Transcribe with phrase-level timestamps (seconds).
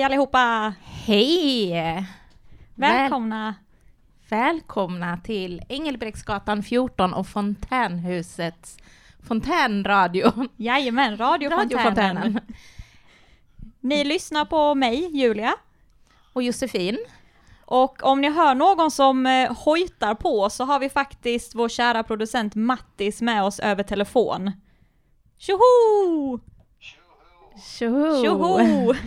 [0.00, 0.74] Hej allihopa!
[0.84, 2.06] Hej!
[2.74, 3.54] Välkomna!
[4.28, 8.78] Välkomna till Engelbrektsgatan 14 och Fontänhusets
[9.22, 10.48] Fontänradion.
[10.56, 11.80] Jajamän, radiofontänen.
[11.80, 12.40] Radiofontänen.
[13.80, 15.54] Ni lyssnar på mig, Julia.
[16.32, 16.98] Och Josefin.
[17.64, 22.02] Och om ni hör någon som eh, hojtar på så har vi faktiskt vår kära
[22.02, 24.52] producent Mattis med oss över telefon.
[25.38, 26.40] Tjoho!
[27.78, 28.22] Tjoho!
[28.22, 28.94] Tjoho!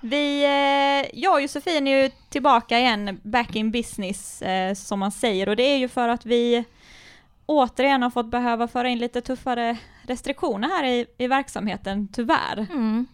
[0.00, 5.12] Vi, eh, jag och Josefin är ju tillbaka igen, back in business eh, som man
[5.12, 6.64] säger och det är ju för att vi
[7.46, 12.66] återigen har fått behöva föra in lite tuffare restriktioner här i, i verksamheten, tyvärr.
[12.70, 13.06] Mm.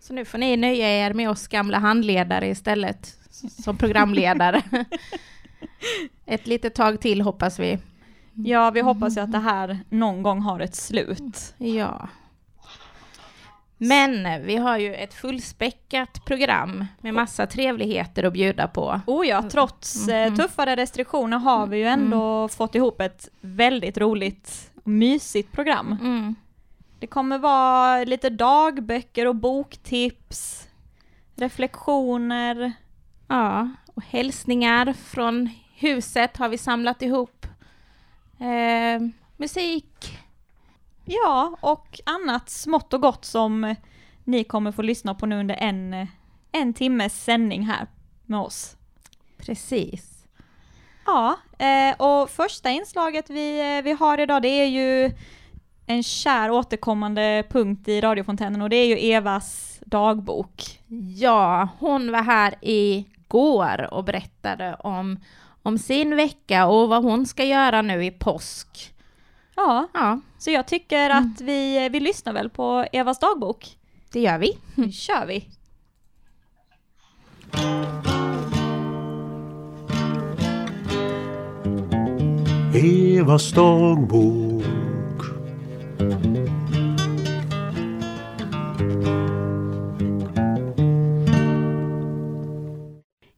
[0.00, 3.16] Så nu får ni nöja er med oss gamla handledare istället,
[3.64, 4.62] som programledare.
[6.26, 7.78] Ett litet tag till hoppas vi.
[8.34, 11.54] Ja, vi hoppas ju att det här någon gång har ett slut.
[11.58, 12.08] Ja.
[13.88, 19.00] Men vi har ju ett fullspäckat program med massa trevligheter att bjuda på.
[19.06, 20.36] Oh ja, trots Mhm.
[20.36, 25.98] tuffare restriktioner har vi ju ändå fått ihop ett väldigt roligt och mysigt program.
[26.00, 26.34] Mm.
[26.98, 30.68] Det kommer vara lite dagböcker och boktips,
[31.36, 32.72] reflektioner.
[33.28, 37.46] Ja, och hälsningar från huset har vi samlat ihop.
[38.40, 39.02] Eh,
[39.36, 40.18] musik.
[41.12, 43.74] Ja, och annat smått och gott som
[44.24, 46.06] ni kommer få lyssna på nu under en,
[46.52, 47.86] en timmes sändning här
[48.26, 48.76] med oss.
[49.38, 50.26] Precis.
[51.06, 55.10] Ja, eh, och första inslaget vi, eh, vi har idag det är ju
[55.86, 60.80] en kär återkommande punkt i radiofontänen och det är ju Evas dagbok.
[61.16, 65.20] Ja, hon var här igår och berättade om,
[65.62, 68.91] om sin vecka och vad hon ska göra nu i påsk.
[69.56, 73.76] Ja, Ja, så jag tycker att vi, vi lyssnar väl på Evas dagbok.
[74.12, 74.58] det gör vi.
[74.74, 75.48] Nu kör vi!
[82.74, 84.62] Evas dagbok.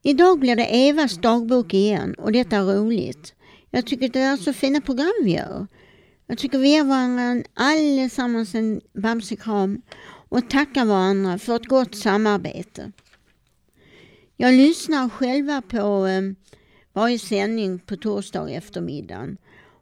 [0.02, 3.34] Idag blir det Evas dagbok igen och detta är roligt.
[3.70, 5.66] Jag tycker det är så fina program vi gör.
[6.26, 9.82] Jag tycker vi ger varandra allesammans en bamsekram
[10.28, 12.92] och tackar varandra för ett gott samarbete.
[14.36, 16.22] Jag lyssnar själva på eh,
[16.92, 19.36] varje sändning på torsdag eftermiddagen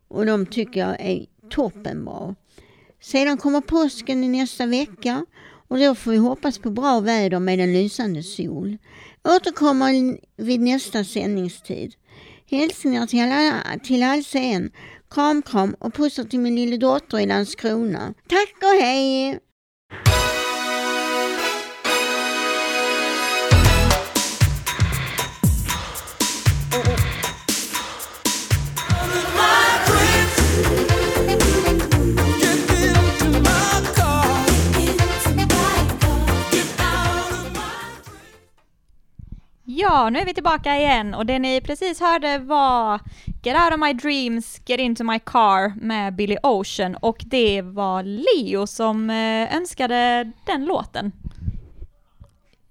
[0.09, 2.35] och de tycker jag är toppenbra.
[3.01, 5.27] Sedan kommer påsken i nästa vecka
[5.69, 8.79] och då får vi hoppas på bra väder med en lysande sol.
[9.25, 11.95] Återkommer vid nästa sändningstid.
[12.51, 14.71] Hälsningar till alla, till alls en.
[15.13, 18.15] Kram, kram och pussar till min lilla dotter i Landskrona.
[18.29, 19.41] Tack och hej!
[39.83, 43.01] Ja, nu är vi tillbaka igen och det ni precis hörde var
[43.43, 48.03] Get out of my dreams, get into my car med Billy Ocean och det var
[48.03, 51.13] Leo som eh, önskade den låten.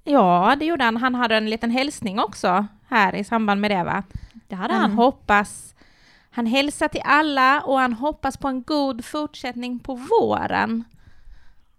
[0.04, 0.98] Ja, det gjorde han.
[0.98, 4.04] Han hade en liten hälsning också här i samband med det va?
[4.48, 4.92] Det hade Han han.
[4.92, 5.76] hoppas,
[6.32, 10.84] han hälsar till alla och han hoppas på en god fortsättning på våren.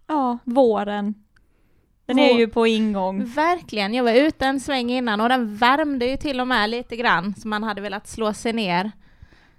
[0.06, 1.14] Ja, våren.
[2.06, 3.24] Den är ju på ingång.
[3.24, 6.96] Verkligen, jag var ute en sväng innan och den värmde ju till och med lite
[6.96, 8.92] grann så man hade velat slå sig ner.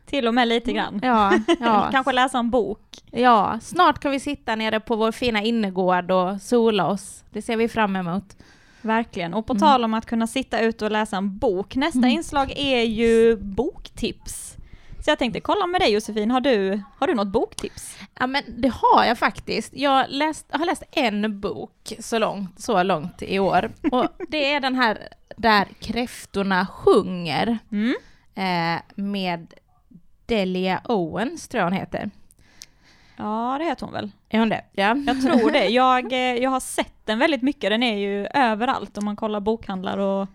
[0.06, 1.00] Till och med lite grann.
[1.04, 2.80] Ja, ja, Kanske läsa en bok.
[3.12, 7.24] ja, snart kan vi sitta nere på vår fina innergård och sola oss.
[7.30, 8.38] Det ser vi fram emot.
[8.82, 9.34] Verkligen.
[9.34, 9.60] Och på Mm.
[9.62, 12.10] tal om att kunna sitta ute och läsa en bok, nästa Mm.
[12.10, 14.43] inslag är ju boktips.
[15.04, 17.98] Så jag tänkte kolla med dig Josefin, har du, har du något boktips?
[18.20, 19.74] Ja men det har jag faktiskt.
[19.74, 23.72] Jag läst, har läst en bok så långt, så långt i år.
[23.92, 25.08] Och det är den här
[25.38, 27.94] Där kräftorna sjunger Mm?
[28.36, 29.54] eh, med
[30.26, 32.10] Delia Owens, tror jag hon heter.
[33.18, 34.12] Ja, det heter hon väl.
[34.30, 34.62] Är hon det?
[34.72, 34.96] Ja.
[35.08, 35.68] Jag tror det.
[35.70, 37.70] Jag, eh, jag har sett den väldigt mycket.
[37.70, 40.28] Den är ju överallt om man kollar bokhandlar och,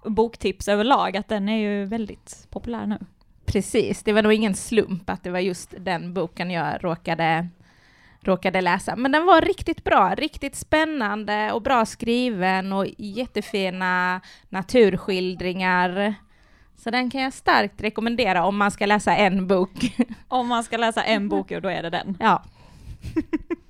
[0.00, 1.16] och boktips överlag.
[1.16, 2.98] Att den är ju väldigt populär nu.
[3.46, 7.48] Precis, det var nog ingen slump att det var just den boken jag råkade,
[8.20, 8.96] råkade läsa.
[8.96, 16.14] Men den var riktigt bra, riktigt spännande och bra skriven och jättefina naturskildringar.
[16.76, 19.96] Så den kan jag starkt rekommendera om man ska läsa en bok.
[20.28, 22.16] Om man ska läsa en bok, då är det den.
[22.20, 22.42] Ja.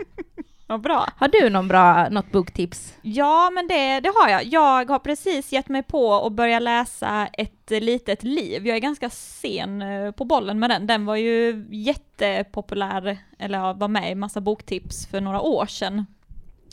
[0.69, 1.09] Vad bra.
[1.17, 2.95] Har du någon bra, något boktips?
[3.03, 4.45] Ja, men det, det har jag.
[4.45, 8.67] Jag har precis gett mig på att börja läsa Ett litet liv.
[8.67, 10.87] Jag är ganska sen eh, på bollen med den.
[10.87, 16.07] Den var ju jättepopulär, eller var med i massa boktips för några år sedan.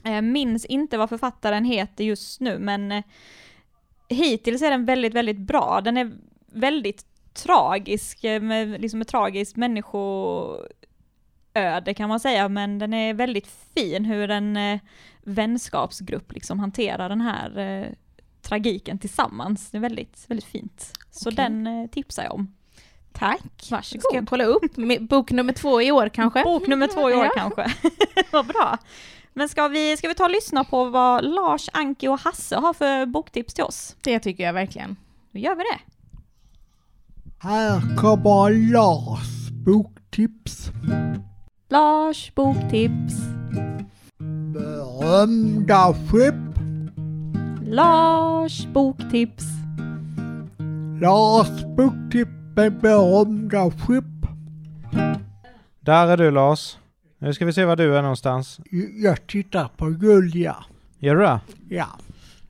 [0.03, 3.03] Jag minns inte vad författaren heter just nu, men eh,
[4.09, 5.81] hittills är den väldigt, väldigt bra.
[5.83, 6.11] Den är
[6.51, 9.55] väldigt tragisk, eh, med, liksom ett tragiskt
[11.53, 14.79] människoöde kan man säga, men den är väldigt fin hur en eh,
[15.23, 17.87] vänskapsgrupp liksom hanterar den här eh,
[18.41, 19.69] tragiken tillsammans.
[19.71, 20.93] Det är väldigt, väldigt fint.
[21.11, 21.35] Så Okej.
[21.35, 22.53] den eh, tipsar jag om.
[23.13, 23.67] Tack.
[23.71, 24.03] Varsågod.
[24.03, 26.43] Ska jag kolla upp med bok nummer två i år kanske?
[26.43, 27.31] Bok nummer två i år Ja.
[27.35, 27.73] kanske.
[28.31, 28.77] vad bra.
[29.33, 32.73] Men ska vi, ska vi ta och lyssna på vad Lars, Anki och Hasse har
[32.73, 33.95] för boktips till oss?
[34.03, 34.95] Det tycker jag verkligen.
[35.31, 35.79] Då gör vi det.
[37.39, 40.71] Här kommer Lars boktips.
[41.73, 43.13] Lars boktips.
[44.53, 46.35] Berömda skepp.
[47.65, 49.43] Lars boktips.
[51.01, 54.05] Lars boktips med berömda skepp.
[55.79, 56.77] Där är du Lars.
[57.19, 58.59] Nu ska vi se var du är någonstans.
[59.03, 60.55] Jag tittar på Julia.
[60.99, 61.39] Gör du det?
[61.69, 61.87] Ja.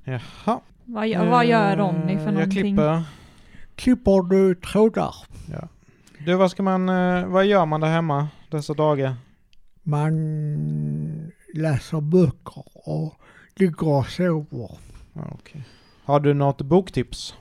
[0.04, 0.60] Jaha.
[0.86, 2.40] Vad, gör- vad gör Ronny för Eh, någonting?
[2.40, 3.04] Jag klipper.
[3.76, 5.16] Klipper du trådar?
[6.26, 9.16] Du, vad ska man, eh, vad gör man där hemma dessa dagar?
[9.84, 10.14] Man
[11.54, 13.14] läser böcker och
[13.56, 14.78] ligger och sover.
[15.14, 15.64] Ja, okej.
[16.04, 17.36] Har du något boktips?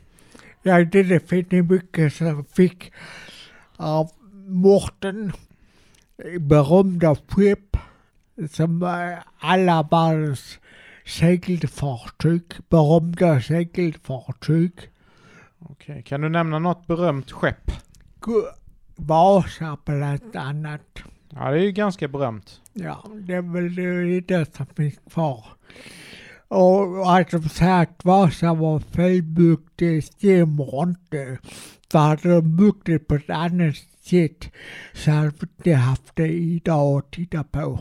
[0.62, 2.92] Ja, det är fint mycket som jag fick
[3.76, 4.10] av
[4.46, 5.32] Mårten.
[6.40, 7.76] Berömda skepp
[8.50, 8.82] som
[9.38, 10.58] alla världens
[11.06, 12.42] segelfartyg.
[12.68, 14.72] Berömda segelfartyg.
[15.58, 16.02] Okej.
[16.02, 17.70] Kan du nämna något berömt skepp?
[19.06, 20.80] Vasa bland annat.
[21.30, 22.60] Ja, det är ju ganska berömt.
[22.72, 25.44] Ja, det är väl det, det som finns kvar.
[26.48, 31.38] Och att de säger att Vasa var felbyggt, det stämmer inte.
[31.92, 34.50] För hade de byggt det på ett annat sätt
[34.92, 37.78] så hade vi inte haft det idag att titta på.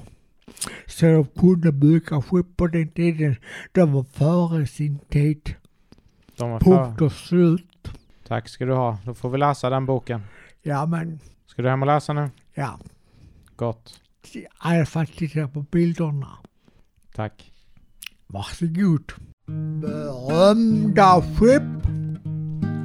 [0.86, 3.36] Så de kunde bygga skepp på den tiden.
[3.72, 5.56] De var före sin tid.
[6.38, 7.92] De var Punkt och slut.
[8.28, 8.98] Tack ska du ha.
[9.06, 10.22] Då får vi läsa den boken.
[10.62, 12.30] Ja men, Ska du hem och läsa nu?
[12.54, 12.80] ja.
[13.56, 14.02] Gott.
[14.34, 16.28] I alla fall titta på bilderna.
[17.16, 17.52] Tack.
[18.28, 19.12] Varsågod.
[19.82, 21.64] Berömda skepp.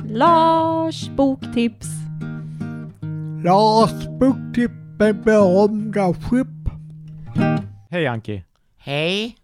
[0.08, 1.86] Lars boktips.
[3.44, 6.48] Lars boktipp med berömda skepp.
[7.90, 8.44] Hej Anki.
[8.76, 9.36] Hej.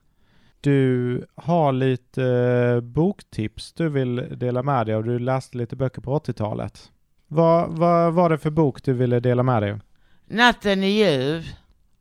[0.61, 5.05] Du har lite eh, boktips du vill dela med dig av.
[5.05, 6.93] Du läste lite böcker på 80-talet.
[7.34, 9.81] Vad, vad var det för bok du ville dela med dig av?
[10.26, 11.49] Natten är ljuv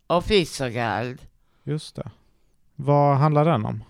[0.08, 1.22] av Fitzgerald.
[1.64, 2.12] Just det.
[2.76, 3.84] Vad handlar den om?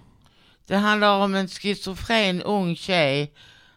[0.68, 3.34] Det handlar om en schizofren ung tjej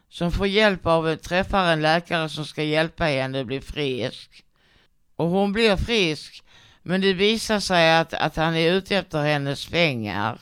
[0.08, 4.44] som får hjälp av att träffa en läkare som ska hjälpa henne att bli frisk.
[5.16, 6.44] Och hon blir frisk,
[6.82, 10.40] men det visar sig att, att han är ute efter hennes pengar.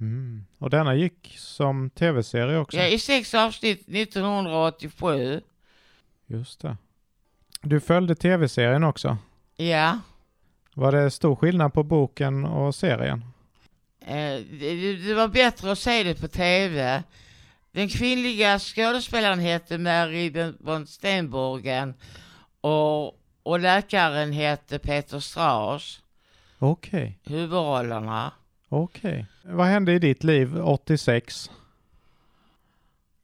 [0.00, 0.44] Mm.
[0.58, 2.76] Och denna gick som tv-serie också?
[2.76, 5.40] Ja, i sex avsnitt 1987.
[6.30, 6.76] Just det.
[7.62, 9.16] Du följde tv-serien också?
[9.56, 9.98] Ja.
[10.74, 13.24] Var det stor skillnad på boken och serien?
[14.00, 17.02] Eh, det, var bättre att se det på tv.
[17.72, 21.94] Den kvinnliga skådespelaren hette Mary von Stenborgen
[22.60, 23.06] och,
[23.42, 26.02] och läkaren hette Peter Strauss,
[26.58, 28.32] Okej, huvudrollerna.
[28.68, 29.26] okej.
[29.42, 31.50] Vad hände i ditt liv 86?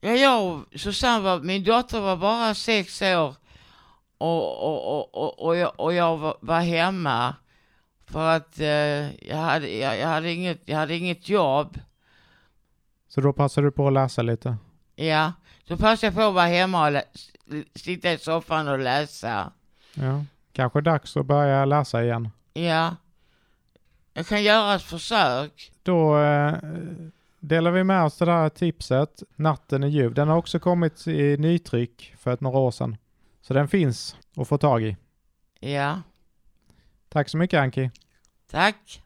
[0.01, 3.35] Ja, jag och Susanne var, min dotter var bara sex år
[4.19, 7.35] och, och, och, och, och jag, och jag var, var hemma
[8.07, 11.79] för att eh, jag, hade, jag, jag, hade inget, jag hade inget jobb.
[13.09, 14.57] Så då passade du på att läsa lite?
[14.97, 15.33] Ja,
[15.67, 19.53] då passade jag på att vara hemma och lä- sitta i soffan och läsa.
[19.95, 20.25] Ja.
[20.53, 22.29] Kanske dags att börja läsa igen.
[22.53, 22.97] Ja,
[24.13, 25.73] jag kan göra ett försök.
[25.83, 26.55] Då eh,
[27.49, 29.23] delar vi med oss det där tipset.
[29.37, 30.15] Natten är ljuv.
[30.15, 32.97] Den har också kommit i nytryck för ett några år sedan.
[33.41, 34.97] Så den finns att få tag i.
[35.61, 36.01] Ja,
[37.09, 37.91] Tack så mycket Anki.
[38.51, 39.03] tack.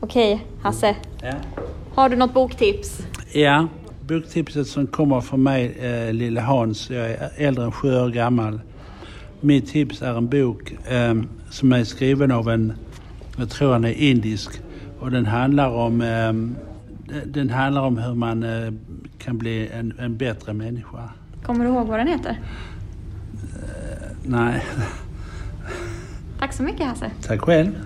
[0.00, 0.96] Okej, Hasse.
[1.22, 1.34] Ja.
[1.94, 3.06] Har du något boktips?
[3.32, 3.68] Ja,
[4.00, 8.60] boktipset som kommer från mig, eh, lille Hans, jag är äldre än sju år gammal.
[9.40, 11.14] Mitt tips är en bok eh,
[11.50, 12.72] som är skriven av en,
[13.36, 14.50] jag tror han är indisk,
[15.00, 16.32] och den handlar om, eh,
[17.26, 18.72] den handlar om hur man eh,
[19.18, 21.10] kan bli en, en bättre människa.
[21.42, 22.40] Kommer du ihåg vad den heter?
[24.22, 24.64] Nej,
[26.38, 27.10] Tack så mycket Hasse.
[27.22, 27.80] Tack själv.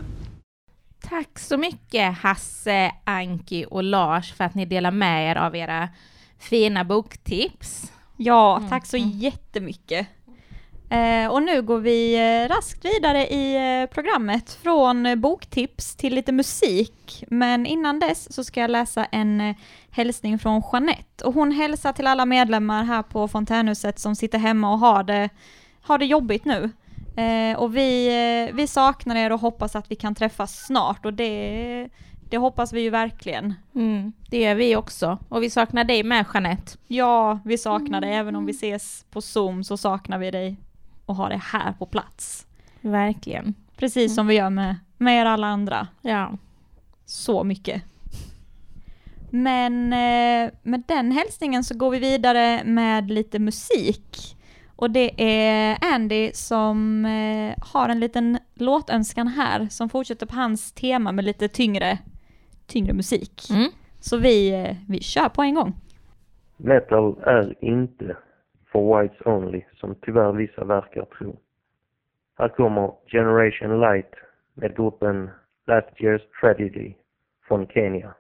[1.01, 5.89] Tack så mycket Hasse, Anki och Lars för att ni delar med er av era
[6.39, 7.93] fina boktips.
[8.17, 9.11] Ja, Mm, tack så mm.
[9.11, 10.07] jättemycket.
[10.91, 16.33] Eh, och nu går vi eh, raskt vidare i eh, programmet från boktips till lite
[16.33, 17.25] musik.
[17.29, 19.55] Men innan dess så ska jag läsa en
[19.91, 21.25] hälsning från Jeanette.
[21.25, 25.29] Och hon hälsar till alla medlemmar här på Fontänhuset som sitter hemma och har det,
[25.83, 26.71] har det jobbigt nu.
[27.57, 31.89] Och vi, vi saknar er och hoppas att vi kan träffas snart och det,
[32.31, 33.55] det hoppas vi ju verkligen.
[33.75, 35.19] Mm, det gör vi också.
[35.29, 36.73] Och vi saknar dig med Jeanette.
[36.87, 38.15] Ja, vi saknar dig.
[38.15, 40.57] Även om vi ses på Zoom så saknar vi dig
[41.11, 42.47] och ha dig här på plats.
[42.81, 43.55] Verkligen.
[43.77, 45.89] Precis som vi gör med, med er alla andra.
[46.03, 46.33] Ja.
[47.07, 47.83] Så mycket.
[49.31, 54.37] Men eh, med den hälsningen så går vi vidare med lite musik.
[54.77, 60.73] Och det är Andy som eh, har en liten låtönskan här som fortsätter på hans
[60.73, 61.99] tema med lite tyngre,
[62.67, 63.51] tyngre musik.
[63.51, 63.71] Mm.
[64.01, 65.77] Så vi, eh, vi kör på en gång.
[66.57, 68.17] Metal är inte
[68.73, 71.37] for whites only, som tyvärr vissa verkar tro.
[72.39, 74.15] Här kommer Generation Light
[74.55, 75.31] med gruppen
[75.67, 76.95] Last Year's Tragedy
[77.49, 78.15] från Kenya.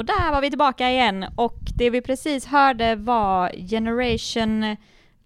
[0.00, 4.76] Och där var vi tillbaka igen och det vi precis hörde var Generation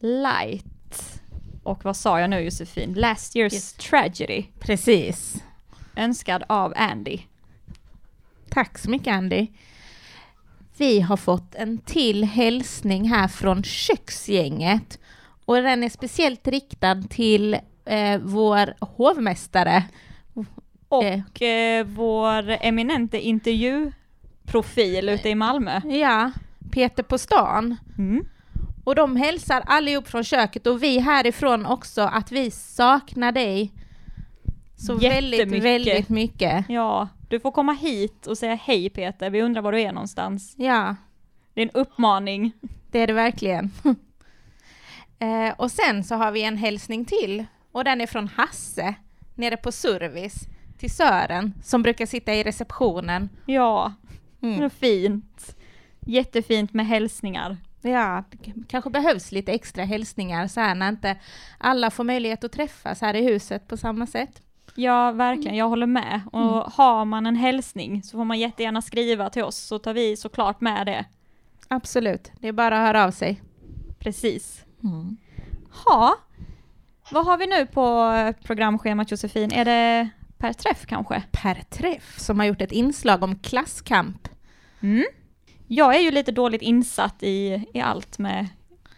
[0.00, 1.20] Light.
[1.62, 2.92] Och vad sa jag nu Josefin?
[2.92, 3.72] Last Year's Yes.
[3.72, 4.44] Tragedy.
[4.60, 5.42] Precis.
[5.96, 7.18] Önskad av Andy.
[8.48, 9.46] Tack så mycket Andy.
[10.76, 14.98] Vi har fått en till hälsning här från köksgänget
[15.44, 17.54] och den är speciellt riktad till
[17.84, 19.84] eh, vår hovmästare.
[20.88, 23.26] Och eh, vår eminente
[24.44, 25.80] intervjuprofil ute i Malmö.
[25.84, 26.30] Ja,
[26.70, 27.76] Peter på stan.
[27.98, 28.24] Mm.
[28.84, 33.72] Och de hälsar allihop från köket och vi härifrån också att vi saknar dig
[34.76, 36.64] så väldigt, väldigt mycket.
[36.68, 40.54] Ja, du får komma hit och säga hej Peter, vi undrar var du är någonstans.
[40.58, 40.96] Ja,
[41.54, 42.52] Det är en uppmaning.
[42.90, 43.70] det är det verkligen.
[45.18, 48.94] eh, och sen så har vi en hälsning till och den är från Hasse
[49.34, 50.34] nere på Service
[50.78, 53.28] till Sören som brukar sitta i receptionen.
[53.46, 53.92] Ja,
[54.44, 54.70] Mm.
[54.70, 55.56] fint.
[56.00, 57.56] Jättefint med hälsningar.
[57.82, 61.16] Ja, det kanske behövs lite extra hälsningar så här när inte
[61.58, 64.42] alla får möjlighet att träffas här i huset på samma sätt.
[64.74, 66.20] Ja, verkligen, jag håller med.
[66.32, 70.16] Och har man en hälsning så får man jättegärna skriva till oss så tar vi
[70.16, 71.04] såklart med det.
[71.68, 73.42] Absolut, det är bara att höra av sig.
[73.98, 74.64] Precis.
[75.84, 76.14] Ha,
[77.10, 79.52] vad har vi nu på programschemat Josefin?
[79.52, 80.08] Är det
[80.38, 81.22] per träff kanske?
[81.32, 84.28] Per Träff som har gjort ett inslag om klasskamp.
[84.84, 85.04] Mm.
[85.66, 88.48] Jag är ju lite dåligt insatt i, i allt med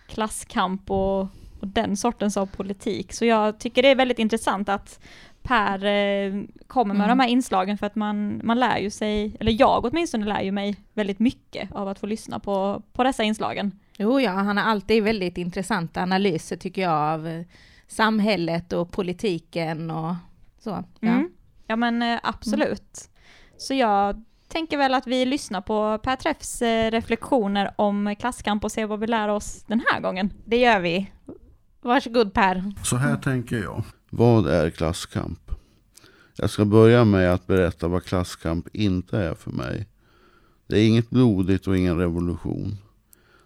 [0.08, 1.20] klasskamp och,
[1.60, 3.12] och den sortens av politik.
[3.12, 5.00] Så jag tycker det är väldigt intressant att
[5.42, 7.18] Per eh, kommer med Mm.
[7.18, 10.52] de här inslagen för att man, man lär ju sig, eller jag åtminstone lär ju
[10.52, 13.78] mig väldigt mycket av att få lyssna på, på dessa inslagen.
[13.98, 17.44] Jo, ja, han har alltid väldigt intressanta analyser tycker jag av eh,
[17.86, 20.14] samhället och politiken och
[20.58, 20.84] så.
[21.00, 21.08] Ja.
[21.08, 21.30] Mm.
[21.66, 23.10] Ja men eh, absolut.
[23.56, 24.24] Så jag
[24.56, 29.00] tänker väl att vi lyssnar på Per Träffs eh, reflektioner om klasskamp och ser vad
[29.00, 30.32] vi lär oss den här gången.
[30.44, 31.10] Det gör vi.
[31.80, 32.72] Varsågod Per.
[32.84, 33.84] Så här tänker jag.
[34.10, 35.50] Vad är klasskamp?
[36.36, 39.86] Jag ska börja med att berätta vad klasskamp inte är för mig.
[40.66, 42.76] Det är inget blodigt och ingen revolution.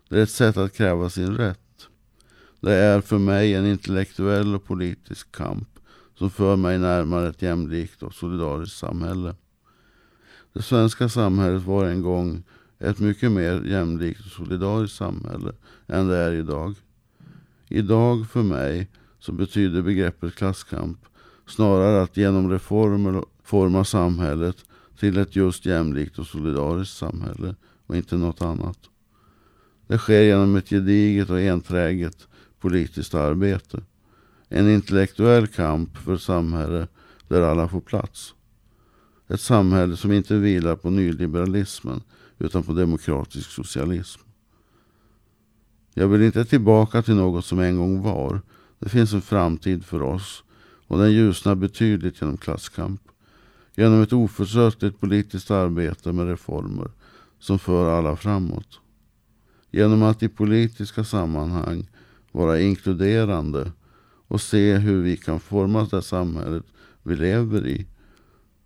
[0.08, 1.88] Det är ett sätt att kräva sin rätt.
[2.60, 5.68] Det är för mig en intellektuell och politisk kamp
[6.18, 9.34] som för mig närmare ett jämlikt och solidariskt samhälle.
[10.52, 12.42] Det svenska samhället var en gång
[12.78, 15.52] ett mycket mer jämlikt och solidariskt samhälle
[15.87, 16.75] än det är idag.
[17.69, 18.88] Idag för mig
[19.19, 20.99] så betyder begreppet klasskamp
[21.47, 24.57] snarare att genom reformer forma samhället
[24.99, 27.54] till ett just jämlikt och solidariskt samhälle
[27.87, 28.78] och inte något annat.
[29.87, 32.28] Det sker genom ett gediget och enträget
[32.61, 33.83] politiskt arbete.
[34.49, 36.88] En intellektuell kamp för ett samhälle
[37.28, 38.35] där alla får plats.
[39.30, 42.02] Ett samhälle som inte vilar på nyliberalismen
[42.38, 44.20] utan på demokratisk socialism.
[45.94, 48.40] Jag vill inte tillbaka till något som en gång var.
[48.78, 50.44] Det finns en framtid för oss
[50.87, 53.00] och den ljusnar betydligt genom klasskamp.
[53.76, 56.90] Genom ett oförtröttligt politiskt arbete med reformer
[57.38, 58.80] som för alla framåt.
[59.70, 61.88] Genom att i politiska sammanhang
[62.32, 63.72] vara inkluderande
[64.28, 66.64] och se hur vi kan forma det samhället
[67.02, 67.87] vi lever i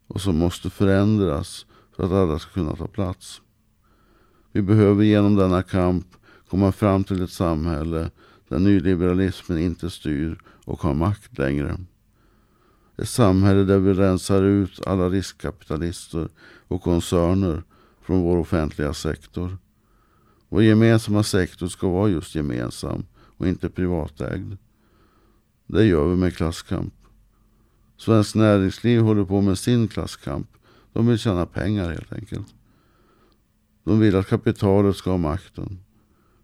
[0.06, 3.40] och som måste förändras för att alla ska kunna ta plats.
[4.52, 6.06] Vi behöver genom denna kamp
[6.50, 8.10] komma fram till ett samhälle
[8.48, 11.78] där nyliberalismen inte styr och har makt längre.
[12.96, 16.28] Ett samhälle där vi rensar ut alla riskkapitalister
[16.68, 17.62] och koncerner
[18.02, 19.58] från vår offentliga sektor.
[20.48, 23.04] Vår gemensamma sektor ska vara just gemensam
[23.36, 24.56] och inte privatägd.
[25.66, 26.94] Det gör vi med klasskamp.
[27.96, 30.48] Svenskt näringsliv håller på med sin klasskamp.
[30.92, 32.54] De vill tjäna pengar helt enkelt.
[33.84, 35.78] De vill att kapitalet ska ha makten.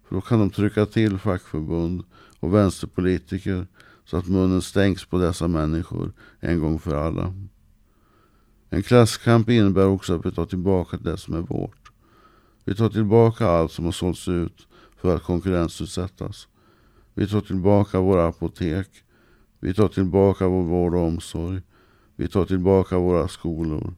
[0.07, 2.03] För då kan de trycka till fackförbund
[2.39, 3.67] och vänsterpolitiker
[4.05, 7.33] så att munnen stängs på dessa människor en gång för alla.
[8.69, 11.91] En klasskamp innebär också att vi tar tillbaka det som är vårt.
[12.65, 14.67] Vi tar tillbaka allt som har sålts ut
[14.97, 16.47] för att konkurrensutsättas.
[17.13, 18.87] Vi tar tillbaka våra apotek.
[19.63, 21.61] Vi tar tillbaka vår vård och omsorg.
[22.15, 23.93] Vi tar tillbaka våra skolor.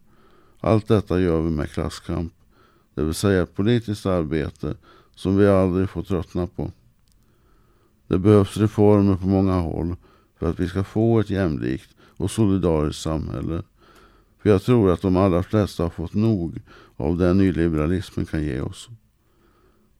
[0.59, 2.33] Allt detta gör vi med klasskamp.
[2.95, 4.75] Det vill säga ett politiskt arbete
[5.15, 6.71] som vi aldrig får tröttna på.
[8.07, 9.95] Det behövs reformer på många håll
[10.39, 13.63] för att vi ska få ett jämlikt och solidariskt samhälle.
[14.39, 16.61] För jag tror att de allra flesta har fått nog
[16.95, 18.89] av det nyliberalismen kan ge oss.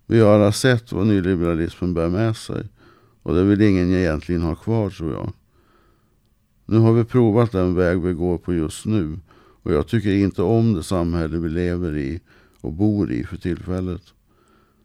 [0.05, 2.67] Vi har alla sett vad nyliberalismen bär med sig
[3.23, 5.33] och det vill ingen egentligen ha kvar tror jag.
[6.73, 9.19] Nu har vi provat den väg vi går på just nu
[9.63, 12.19] och jag tycker inte om det samhälle vi lever i
[12.61, 14.01] och bor i för tillfället.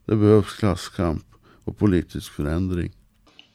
[0.06, 1.24] Det behövs klasskamp
[1.64, 2.92] och politisk förändring.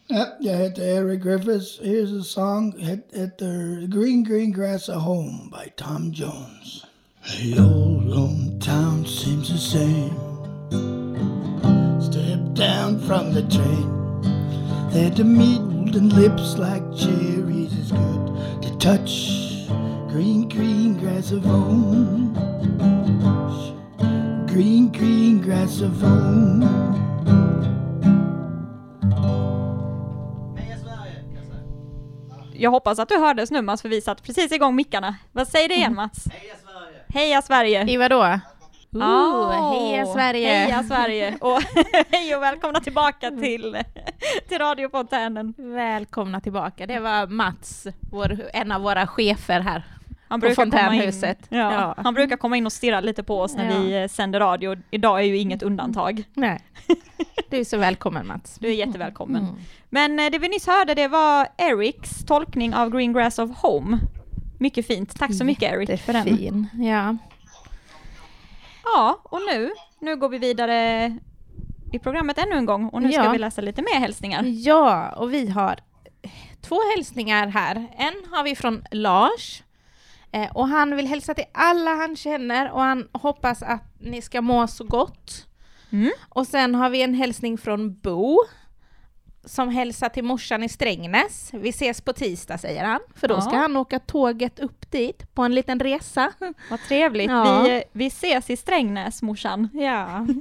[0.08, 1.80] Ja, jag heter Eric Griffiths.
[1.82, 2.74] Here's a song
[3.12, 6.86] heter Green Green Grass of Home by Tom Jones.
[7.42, 10.13] The old lone town seems the same.
[12.02, 14.04] Step down from the train.
[14.93, 17.43] There the meat and lips like to
[18.84, 19.67] touch.
[20.12, 22.34] Green, green grass of home.
[24.48, 26.67] Green, green grass of home.
[32.54, 35.15] Jag hoppas att du hördes nu Mats, för vi satte precis igång mickarna.
[35.32, 36.28] Vad säger du igen Mats?
[36.32, 37.04] Heja Sverige!
[37.08, 37.93] Heja Sverige!
[37.93, 38.39] I vadå?
[38.93, 40.47] Oh, heja Sverige!
[40.53, 41.38] Heja Sverige!
[41.41, 41.60] Och
[42.12, 43.77] hej och välkomna tillbaka till,
[44.47, 45.53] till radiofontänen.
[45.58, 46.88] Välkomna tillbaka.
[46.88, 49.84] Det var Mats, vår, en av våra chefer här
[50.27, 51.38] Han brukar, komma in, Fontänhuset.
[51.49, 51.95] ja, Ja.
[51.97, 53.79] han brukar komma in och stirra lite på oss när Ja.
[53.82, 54.75] vi eh, sänder radio.
[54.91, 56.23] Idag är ju inget undantag.
[56.34, 56.60] Nej.
[57.49, 58.58] Du är så välkommen Mats.
[58.60, 59.43] Du är jättevälkommen.
[59.43, 59.56] Mm.
[59.89, 63.97] Men eh, det vi nyss hörde det var Erics tolkning av Green Grass of Home.
[64.60, 65.19] Mycket fint.
[65.19, 66.67] Tack så mycket Eric för den.
[66.73, 67.17] Ja.
[68.84, 71.06] Ja, och nu, nu går vi vidare
[71.93, 73.32] i programmet ännu en gång och nu ska Ja.
[73.32, 74.43] vi läsa lite mer hälsningar.
[74.46, 75.76] ja, och vi har
[76.62, 77.76] två hälsningar här.
[77.98, 79.63] En har vi från Lars.
[80.32, 84.41] Eh, och han vill hälsa till alla han känner och han hoppas att ni ska
[84.41, 85.48] må så gott.
[85.91, 86.12] Mm.
[86.30, 88.38] Och sen har vi en hälsning från Bo
[89.45, 91.49] som hälsar till morsan i Strängnäs.
[91.53, 93.41] Vi ses på tisdag säger han, för då Ja.
[93.41, 96.32] ska han åka tåget upp dit på en liten resa.
[96.69, 97.29] Vad trevligt.
[97.32, 97.62] Ja.
[97.63, 99.69] Vi, eh, vi ses i Strängnäs morsan.
[99.73, 100.27] Ja.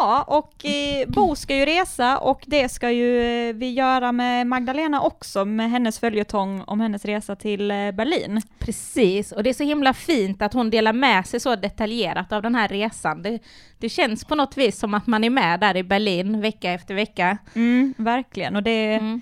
[0.00, 4.46] Ja, och eh, Bo ska ju resa och det ska ju eh, vi göra med
[4.46, 8.42] Magdalena också med hennes följetong om hennes resa till eh, Berlin.
[8.58, 12.42] Precis, och det är så himla fint att hon delar med sig så detaljerat av
[12.42, 13.22] den här resan.
[13.22, 13.38] Det,
[13.78, 16.94] det känns på något vis som att man är med där i Berlin vecka efter
[16.94, 17.38] vecka.
[17.54, 19.20] Mm, verkligen, och det, Mm.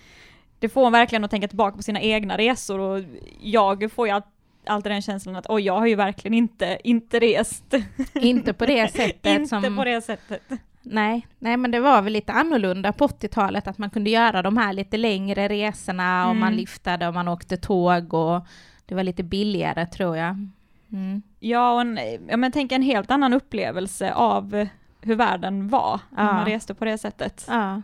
[0.58, 3.00] det får hon verkligen att tänka tillbaka på sina egna resor och
[3.40, 4.22] jag får ju all-
[4.66, 7.74] alltid den känslan att oj, jag har ju verkligen inte, inte rest.
[8.14, 9.76] Inte på det sättet inte som...
[9.76, 10.42] på det sättet.
[10.82, 14.56] Nej, nej, men det var väl lite annorlunda på 80-talet, att man kunde göra de
[14.56, 16.40] här lite längre resorna och Mm.
[16.40, 18.46] man liftade och man åkte tåg och
[18.86, 20.36] det var lite billigare tror jag.
[20.92, 21.22] Mm.
[21.40, 21.98] Ja, och en,
[22.28, 24.66] ja, men tänk en helt annan upplevelse av
[25.00, 26.32] hur världen var när Ja.
[26.32, 27.44] man reste på det sättet.
[27.48, 27.82] Ja,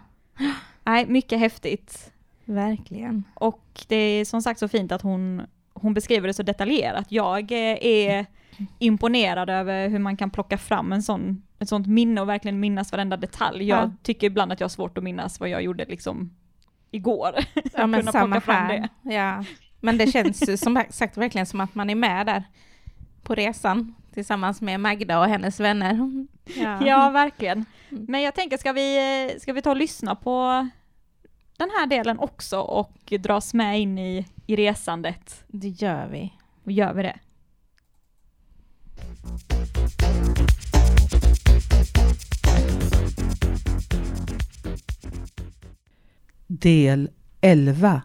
[0.84, 2.12] Nej, mycket häftigt.
[2.44, 3.24] verkligen.
[3.34, 5.42] Och det är som sagt så fint att hon,
[5.80, 7.06] hon beskriver det så detaljerat.
[7.08, 8.26] Jag eh, är
[8.78, 12.92] imponerad över hur man kan plocka fram en sån, ett sånt minne och verkligen minnas
[12.92, 13.64] varenda detalj.
[13.68, 13.90] Jag Ja.
[14.02, 16.30] tycker ibland att jag har svårt att minnas vad jag gjorde liksom
[16.90, 17.34] igår.
[17.74, 18.88] Ja, men samma här.
[19.02, 19.44] Ja.
[19.80, 22.44] Men det känns som sagt verkligen som att man är med där
[23.22, 26.26] på resan tillsammans med Magda och hennes vänner.
[26.56, 27.64] Ja, Ja, verkligen.
[27.90, 28.04] Mm.
[28.08, 28.96] Men jag tänker, ska vi,
[29.32, 30.68] eh, ska vi ta och lyssna på
[31.60, 35.44] den här delen också och dras med in i, i resandet?
[35.48, 36.32] det gör vi.
[36.64, 37.18] Och gör vi det?
[46.46, 48.02] Del 11.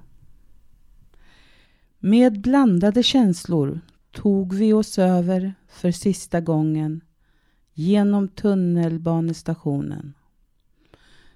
[1.99, 7.01] Med blandade känslor tog vi oss över för sista gången
[7.73, 10.13] genom tunnelbanestationen.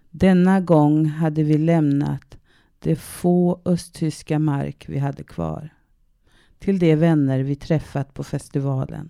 [0.09, 2.37] Denna gång hade vi lämnat
[2.79, 5.69] de få östtyska mark vi hade kvar
[6.59, 9.09] till de vänner vi träffat på festivalen.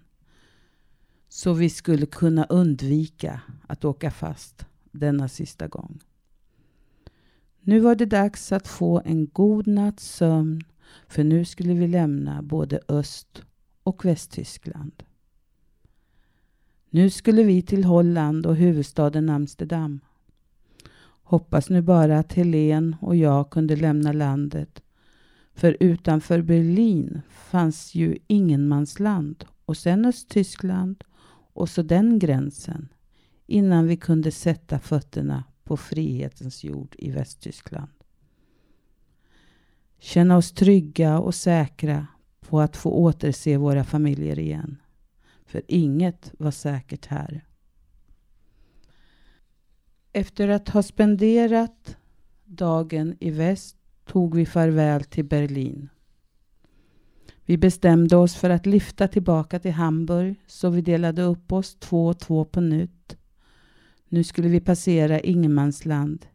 [1.30, 6.00] Så vi skulle kunna undvika att åka fast denna sista gång.
[7.62, 10.64] Nu var det dags att få en god natts sömn
[11.08, 13.44] för nu skulle vi lämna både Öst
[13.84, 15.04] och Västtyskland.
[16.90, 20.00] Nu skulle vi till Holland och huvudstaden Amsterdam.
[21.30, 24.82] Hoppas nu bara att Helen och jag kunde lämna landet.
[25.54, 31.04] För utanför Berlin fanns ju ingenmansland och sen Östtyskland
[31.54, 32.90] och så den gränsen
[33.46, 37.92] innan vi kunde sätta fötterna på frihetens jord i Västtyskland.
[40.00, 42.08] Känna oss trygga och säkra
[42.40, 44.78] på att få återse våra familjer igen.
[45.46, 47.49] För inget var säkert här.
[50.14, 51.98] Efter att ha spenderat
[52.46, 55.90] dagen i väst tog vi farväl till Berlin.
[57.46, 62.08] Vi bestämde oss för att lyfta tillbaka till Hamburg så vi delade upp oss två
[62.08, 63.18] och två på nytt.
[64.08, 66.26] Nu skulle vi passera ingenmansland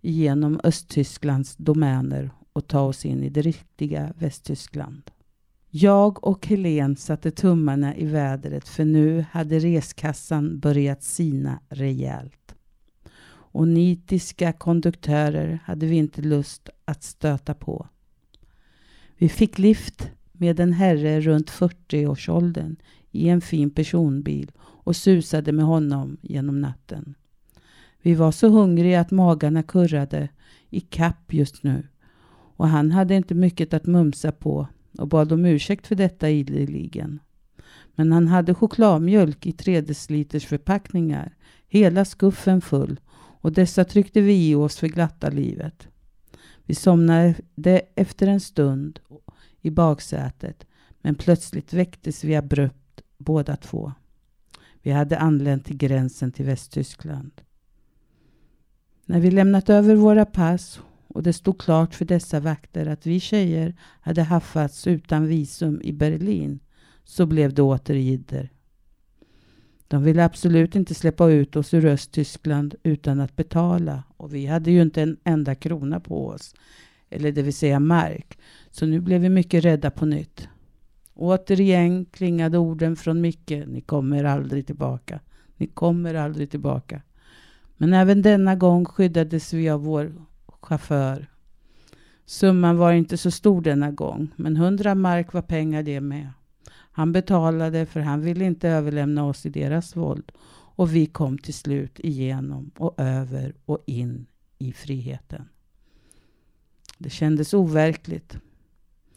[0.00, 5.10] genom Östtysklands domäner och ta oss in i det riktiga Västtyskland.
[5.70, 12.43] Jag och Helen satte tummarna i vädret för nu hade reskassan börjat sina rejält.
[13.54, 17.88] Och nitiska konduktörer hade vi inte lust att stöta på.
[19.16, 22.76] Vi fick lift med en herre runt 40-årsåldern
[23.10, 27.14] i en fin personbil och susade med honom genom natten.
[28.02, 30.28] Vi var så hungriga att magarna kurrade
[30.70, 31.88] i kapp just nu
[32.56, 37.20] och han hade inte mycket att mumsa på och bad om ursäkt för detta ideligen.
[37.94, 41.34] Men han hade chokladmjölk i 3 deciliters förpackningar,
[41.68, 43.00] hela skuffen full
[43.44, 45.88] och dessa tryckte vi i oss för glatta livet.
[46.64, 49.00] Vi somnade efter en stund
[49.60, 50.66] i baksätet
[51.00, 53.92] men plötsligt väcktes vi abrupt båda två.
[54.82, 57.40] Vi hade anlänt till gränsen till Västtyskland.
[59.06, 63.20] När vi lämnat över våra pass och det stod klart för dessa vakter att vi
[63.20, 66.60] tjejer hade haffats utan visum i Berlin
[67.04, 68.50] så blev det åter jidder.
[69.88, 74.70] De ville absolut inte släppa ut oss ur Östtyskland utan att betala och vi hade
[74.70, 76.54] ju inte en enda krona på oss,
[77.10, 78.38] eller det vill säga mark,
[78.70, 80.48] så nu blev vi mycket rädda på nytt.
[81.14, 85.20] Återigen klingade orden från Micke, ni kommer aldrig tillbaka,
[85.56, 87.02] ni kommer aldrig tillbaka.
[87.76, 90.12] Men även denna gång skyddades vi av vår
[90.46, 91.30] chaufför.
[92.26, 96.28] Summan var inte så stor denna gång, men hundra mark var pengar det med.
[96.96, 100.32] Han betalade för han ville inte överlämna oss i deras våld
[100.76, 104.26] och vi kom till slut igenom och över och in
[104.58, 105.48] i friheten.
[106.98, 108.38] Det kändes overkligt.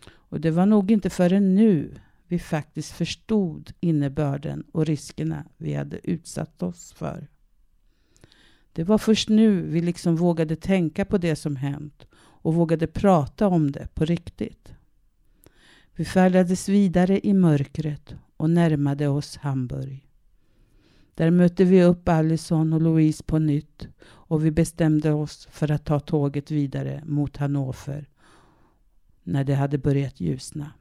[0.10, 6.10] Och det var nog inte förrän nu vi faktiskt förstod innebörden och riskerna vi hade
[6.10, 7.28] utsatt oss för.
[8.74, 13.48] Det var först nu vi liksom vågade tänka på det som hänt och vågade prata
[13.48, 14.74] om det på riktigt.
[16.00, 20.08] Vi färdades vidare i mörkret och närmade oss Hamburg.
[21.16, 25.86] Där mötte vi upp Allison och Louise på nytt och vi bestämde oss för att
[25.86, 28.10] ta tåget vidare mot Hannover
[29.24, 30.72] när det hade börjat ljusna.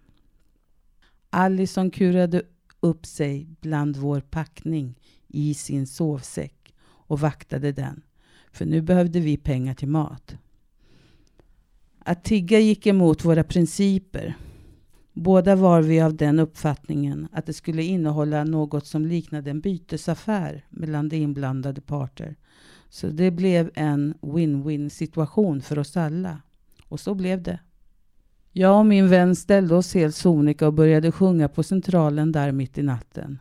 [1.31, 2.43] Allison kurade
[2.81, 4.95] upp sig bland vår packning
[5.29, 8.03] i sin sovsäck och vaktade den,
[8.53, 10.37] för nu behövde vi pengar till mat.
[11.99, 14.37] Att tigga gick emot våra principer.
[15.19, 20.65] Båda var vi av den uppfattningen att det skulle innehålla något som liknade en bytesaffär
[20.71, 22.37] mellan de inblandade parter.
[22.89, 26.43] Så det blev en win-win situation för oss alla.
[26.89, 27.61] Och så blev det.
[28.53, 32.79] Jag och min vän ställde oss helt sonika och började sjunga på Centralen där mitt
[32.79, 33.39] i natten.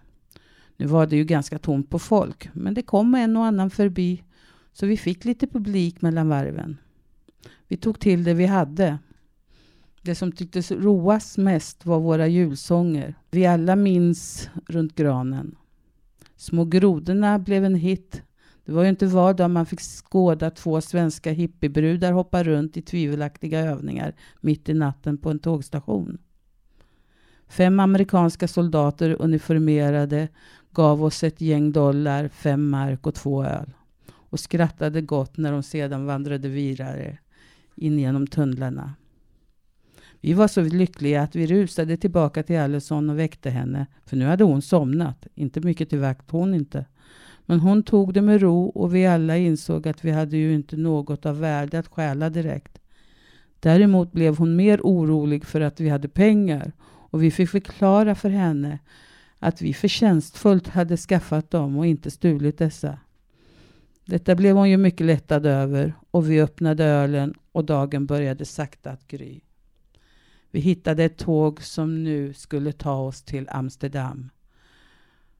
[0.77, 4.23] Nu var det ju ganska tomt på folk, men det kom en och annan förbi
[4.73, 6.77] så vi fick lite publik mellan varven.
[7.67, 8.97] Vi tog till det vi hade.
[10.05, 13.15] Det som tycktes roas mest var våra julsånger.
[13.31, 15.55] Vi alla minns Runt granen.
[16.35, 18.21] Små grodorna blev en hit.
[18.65, 22.81] Det var ju inte var dag man fick skåda två svenska hippiebrudar hoppa runt i
[22.81, 26.17] tvivelaktiga övningar mitt i natten på en tågstation.
[27.47, 30.27] Fem amerikanska soldater uniformerade
[30.71, 33.73] gav oss ett gäng dollar, fem mark och två öl
[34.11, 37.17] och skrattade gott när de sedan vandrade vidare
[37.75, 38.93] in genom tunnlarna.
[40.21, 44.25] Vi var så lyckliga att vi rusade tillbaka till Allison och väckte henne, för nu
[44.25, 45.27] hade hon somnat.
[45.35, 46.85] Inte mycket till vakt hon inte.
[47.45, 50.77] Men hon tog det med ro och vi alla insåg att vi hade ju inte
[50.77, 52.79] något av värde att stjäla direkt.
[53.59, 58.29] Däremot blev hon mer orolig för att vi hade pengar och vi fick förklara för
[58.29, 58.79] henne
[59.39, 62.99] att vi förtjänstfullt hade skaffat dem och inte stulit dessa.
[64.05, 68.91] Detta blev hon ju mycket lättad över och vi öppnade ölen och dagen började sakta
[68.91, 69.41] att gry.
[70.55, 74.29] Vi hittade ett tåg som nu skulle ta oss till Amsterdam.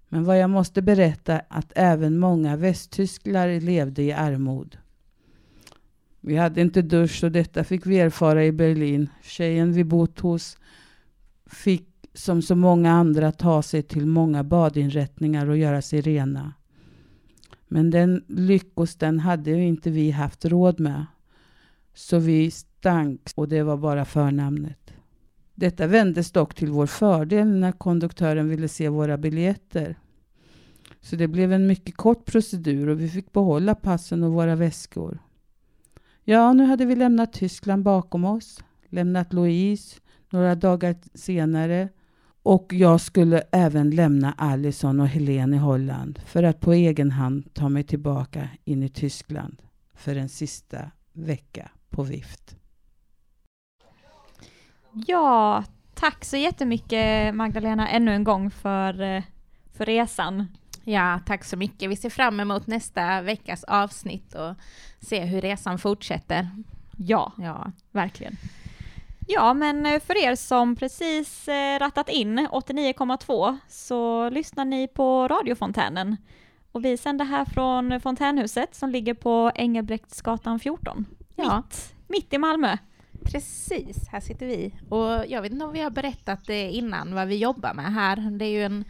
[0.09, 4.77] Men vad jag måste berätta att även många västtysklar levde i armod.
[6.21, 9.09] Vi hade inte dusch och detta fick vi erfara i Berlin.
[9.23, 10.57] Tjejen vi bott hos
[11.45, 16.53] fick som så många andra ta sig till många badinrättningar och göra sig rena.
[17.67, 21.05] Men den lyckosten hade inte vi haft råd med.
[21.93, 24.94] Så vi stank och det var bara förnamnet.
[25.55, 29.95] Detta vändes dock till vår fördel när konduktören ville se våra biljetter.
[31.01, 35.19] Så det blev en mycket kort procedur och vi fick behålla passen och våra väskor.
[36.23, 39.95] Ja, nu hade vi lämnat Tyskland bakom oss, lämnat Louise
[40.29, 41.89] några dagar senare
[42.43, 47.53] och jag skulle även lämna Allison och Helene i Holland för att på egen hand
[47.53, 49.61] ta mig tillbaka in i Tyskland
[49.93, 52.55] för en sista vecka på vift.
[55.07, 59.23] Ja, tack så jättemycket Magdalena ännu en gång för, eh,
[59.77, 60.47] för resan.
[60.83, 61.89] Ja, tack så mycket.
[61.89, 64.55] Vi ser fram emot nästa veckas avsnitt och
[64.99, 66.49] se hur resan fortsätter.
[66.97, 68.37] Ja, Ja, verkligen.
[69.27, 75.27] Ja, men eh, för er som precis eh, rattat in 89,2 så lyssnar ni på
[75.27, 76.17] radiofontänen.
[76.71, 81.05] Och vi sänder här från Fontänhuset som ligger på Engelbrektsgatan 14.
[81.35, 81.55] Ja.
[81.55, 82.77] Mitt, mitt i Malmö.
[83.25, 84.07] Precis.
[84.07, 84.73] Här sitter vi.
[84.89, 88.15] Och jag vet inte om vi har berättat det innan vad vi jobbar med här.
[88.39, 88.85] Det är ju en,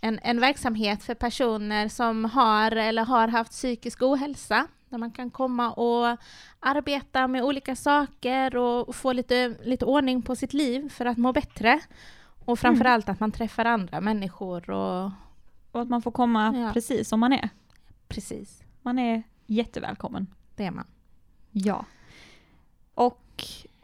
[0.00, 5.30] en, en verksamhet för personer som har eller har haft psykisk ohälsa där man kan
[5.30, 6.16] komma och
[6.60, 11.32] arbeta med olika saker och få lite, lite ordning på sitt liv för att må
[11.32, 11.80] bättre.
[12.44, 15.10] Och framförallt att man träffar andra människor och
[15.72, 16.72] Och att man får komma Ja.
[16.72, 17.48] precis som man är.
[18.08, 20.26] precis, Man är jättevälkommen.
[20.56, 20.86] det är man.
[21.50, 21.84] Ja.
[22.94, 23.20] Och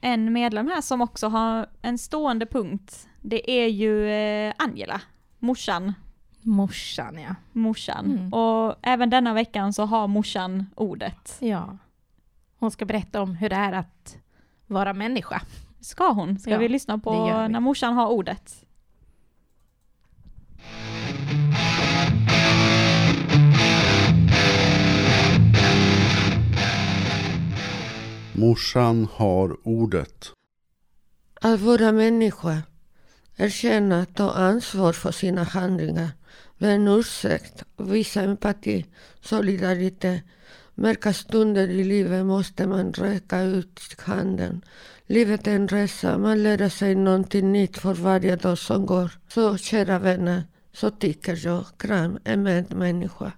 [0.00, 5.00] en medlem här som också har en stående punkt, det är ju eh, Angela,
[5.38, 5.92] morsan.
[6.40, 7.34] Morsan, ja.
[7.52, 8.04] Morsan.
[8.06, 8.32] Mm.
[8.32, 11.36] Och även denna veckan så har morsan ordet.
[11.40, 11.78] Ja.
[12.58, 14.16] Hon ska berätta om hur det är att
[14.66, 15.42] vara människa.
[15.80, 16.38] Ska hon?
[16.38, 18.65] Ska Ja, vi lyssna på när morsan har ordet?
[28.38, 30.32] Morsan har ordet.
[31.40, 32.62] Att vara människa,
[33.36, 36.10] erkänna, ta ansvar för sina handlingar,
[36.58, 38.86] be en ursäkt, visa empati,
[39.20, 40.22] solidaritet.
[40.74, 44.64] Märka stunder i livet måste man räcka ut handen.
[45.06, 49.10] Livet är en resa, man lär sig någonting nytt för varje dag som går.
[49.28, 53.32] Så kära vänner, så tycker jag, kram, en medmänniska.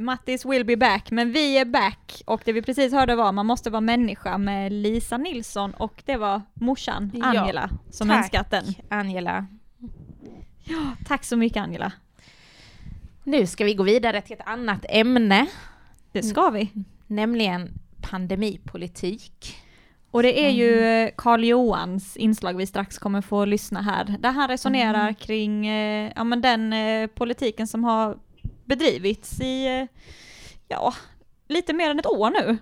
[0.00, 3.46] Mattis will be back, men vi är back och det vi precis hörde var Man
[3.46, 8.18] måste vara människa med Lisa Nilsson och det var morsan Ja, Angela som tack.
[8.18, 8.64] önskat den.
[8.90, 9.46] Angela.
[10.64, 11.92] Ja, tack så mycket Angela.
[13.24, 15.46] Nu ska vi gå vidare till ett annat ämne,
[16.12, 16.70] Det ska vi.
[17.06, 17.70] nämligen
[18.10, 19.56] pandemipolitik.
[20.10, 20.56] Och det är Mm.
[20.56, 25.14] ju eh, Karl Johans inslag vi strax kommer få lyssna här, där han resonerar Mm.
[25.14, 28.18] kring eh, ja, men den eh, politiken som har
[28.70, 29.86] bedrivits i,
[30.68, 30.94] ja,
[31.48, 32.58] lite mer än ett år nu.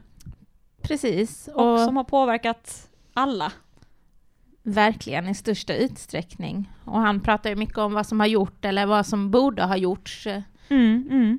[0.82, 3.52] Precis, Och, och som har påverkat alla.
[4.62, 6.72] verkligen i största utsträckning.
[6.84, 9.76] Och han pratar ju mycket om vad som har gjort eller vad som borde ha
[9.76, 10.26] gjorts.
[10.68, 11.38] Mm, mm.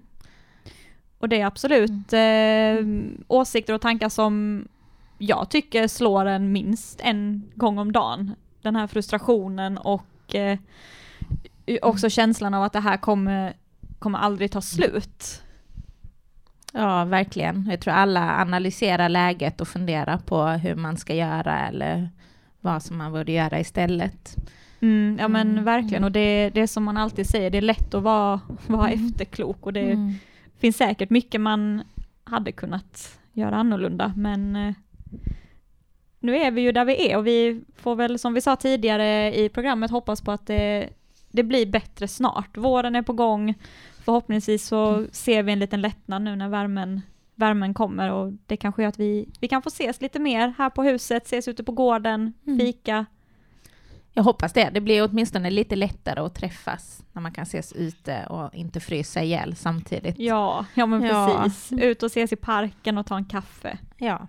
[1.20, 2.86] Och det är absolut eh,
[3.28, 4.68] åsikter och tankar som
[5.18, 8.36] jag tycker slår en minst en gång om dagen.
[8.62, 10.60] Den här frustrationen och eh,
[11.82, 13.54] också känslan av att det här kommer,
[14.00, 15.42] kommer aldrig ta slut.
[16.74, 17.68] Ja, verkligen.
[17.72, 22.10] Jag tror alla analyserar läget och funderar på hur man ska göra eller
[22.62, 24.36] vad som man borde göra istället.
[24.82, 27.94] Mm, ja men verkligen, och det, det är som man alltid säger, det är lätt
[27.94, 30.14] att vara, vara efterklok och det Mm.
[30.60, 31.84] finns säkert mycket man
[32.24, 34.74] hade kunnat göra annorlunda, men eh,
[36.20, 39.36] nu är vi ju där vi är och vi får väl, som vi sa tidigare
[39.40, 40.90] i programmet, hoppas på att det,
[41.32, 42.58] det blir bättre snart.
[42.58, 43.54] Våren är på gång,
[44.04, 47.02] förhoppningsvis så ser vi en liten lättnad nu när värmen,
[47.36, 50.70] värmen kommer och det kanske gör att vi, vi kan få ses lite mer här
[50.70, 52.60] på huset, ses ute på gården, Mm.
[52.60, 53.06] fika.
[54.14, 54.70] Jag hoppas det.
[54.74, 59.24] Det blir åtminstone lite lättare att träffas när man kan ses ute och inte frysa
[59.24, 60.20] ihjäl samtidigt.
[60.20, 61.42] Ja, ja men Ja.
[61.44, 61.72] precis.
[61.82, 63.78] Ut och ses i parken och ta en kaffe.
[63.98, 64.28] Ja.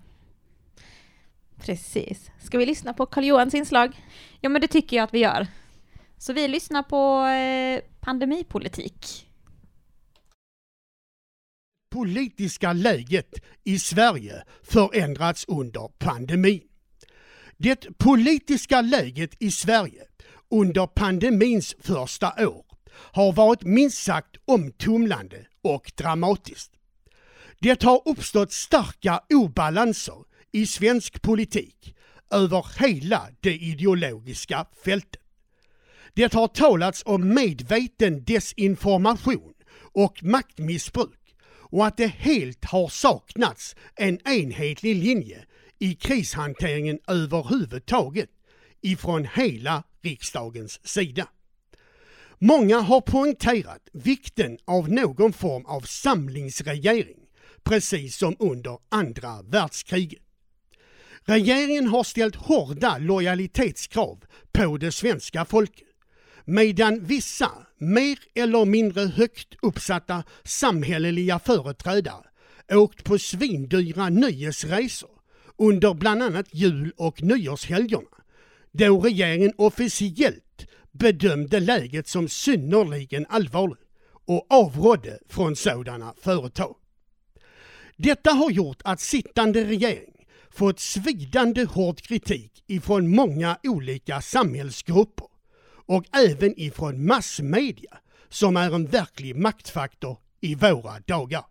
[1.57, 2.31] Precis.
[2.39, 4.05] Ska vi lyssna på Karl Johans inslag?
[4.41, 5.47] Ja men det tycker jag att vi gör.
[6.19, 9.27] Så vi lyssnar på eh, pandemipolitik
[11.91, 16.63] politiska läget i Sverige förändrats under pandemin.
[17.57, 20.03] Det politiska läget i Sverige
[20.51, 26.73] under pandemins första år har varit minst sagt omtumlande och dramatiskt.
[27.61, 31.95] Det har uppstått starka obalanser i svensk politik
[32.31, 35.23] över hela det ideologiska fältet.
[36.15, 39.55] Det har talats om medveten desinformation
[39.93, 41.20] och maktmissbruk
[41.71, 45.45] och att det helt har saknats en enhetlig linje
[45.79, 48.31] i krishanteringen överhuvudtaget
[48.83, 51.29] ifrån hela riksdagens sida.
[52.39, 57.19] Många har poängterat vikten av någon form av samlingsregering,
[57.63, 60.23] precis som under andra världskriget.
[61.25, 65.90] Regeringen har ställt hårda lojalitetskrav på det svenska folket
[66.51, 72.25] medan vissa mer eller mindre högt uppsatta samhälleliga företrädare
[72.73, 75.11] åkt på svindyra nöjesresor
[75.59, 78.17] under bland annat jul och nyårshelgerna
[78.73, 83.89] då regeringen officiellt bedömde läget som synnerligen allvarligt
[84.27, 86.77] och avrådde från sådana företag.
[87.97, 95.27] Detta har gjort att sittande regering fått svidande hård kritik ifrån många olika samhällsgrupper
[95.91, 97.99] och även ifrån massmedia
[98.29, 101.45] som är en verklig maktfaktor i våra dagar.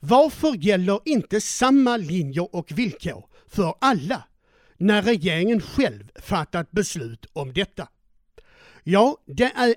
[0.00, 4.24] Varför gäller inte samma linjer och villkor för alla
[4.76, 7.88] när regeringen själv fattat beslut om detta?
[8.82, 9.74] Ja, det är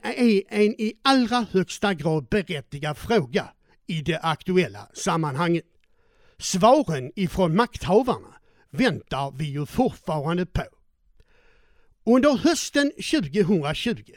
[0.49, 3.47] en i allra högsta grad berättigad fråga
[3.87, 5.65] i det aktuella sammanhanget.
[6.37, 8.35] Svaren ifrån makthavarna
[8.69, 10.76] väntar vi ju fortfarande på.
[12.09, 14.11] Under hösten 2020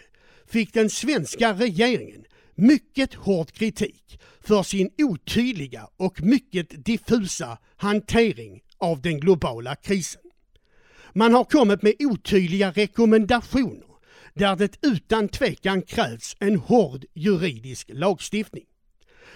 [0.46, 2.24] fick den svenska regeringen
[2.55, 10.22] mycket hård kritik för sin otydliga och mycket diffusa hantering av den globala krisen.
[11.12, 13.87] Man har kommit med otydliga rekommendationer
[14.35, 18.64] där det utan tvekan krävs en hård juridisk lagstiftning.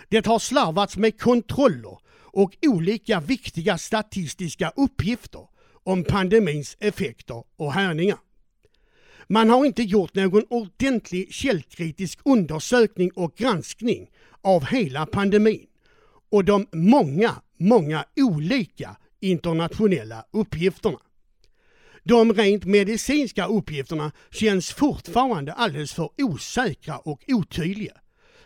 [0.09, 5.47] Det har slarvats med kontroller och olika viktiga statistiska uppgifter
[5.83, 8.19] om pandemins effekter och härningar.
[9.29, 14.11] Man har inte gjort någon ordentlig källkritisk undersökning och granskning
[14.43, 15.67] av hela pandemin
[16.31, 20.99] och de många, många olika internationella uppgifterna.
[22.03, 27.93] De rent medicinska uppgifterna känns fortfarande alldeles för osäkra och otydliga.